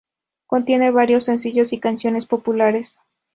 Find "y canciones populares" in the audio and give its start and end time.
1.69-2.99